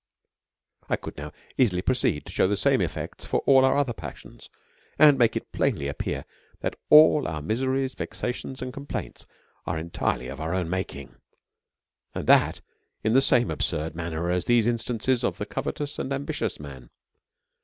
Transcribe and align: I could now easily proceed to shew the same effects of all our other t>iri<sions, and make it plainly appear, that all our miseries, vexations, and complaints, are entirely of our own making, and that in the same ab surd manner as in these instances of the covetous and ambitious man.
I 0.89 0.95
could 0.95 1.15
now 1.15 1.31
easily 1.59 1.83
proceed 1.83 2.25
to 2.25 2.31
shew 2.31 2.47
the 2.47 2.57
same 2.57 2.81
effects 2.81 3.25
of 3.25 3.35
all 3.35 3.63
our 3.63 3.77
other 3.77 3.93
t>iri<sions, 3.93 4.49
and 4.97 5.15
make 5.15 5.35
it 5.35 5.51
plainly 5.51 5.87
appear, 5.87 6.25
that 6.61 6.75
all 6.89 7.27
our 7.27 7.39
miseries, 7.39 7.93
vexations, 7.93 8.63
and 8.63 8.73
complaints, 8.73 9.27
are 9.67 9.77
entirely 9.77 10.27
of 10.27 10.41
our 10.41 10.55
own 10.55 10.71
making, 10.71 11.17
and 12.15 12.25
that 12.25 12.61
in 13.03 13.13
the 13.13 13.21
same 13.21 13.51
ab 13.51 13.61
surd 13.61 13.93
manner 13.93 14.31
as 14.31 14.45
in 14.45 14.47
these 14.47 14.65
instances 14.65 15.23
of 15.23 15.37
the 15.37 15.45
covetous 15.45 15.99
and 15.99 16.11
ambitious 16.11 16.59
man. 16.59 16.89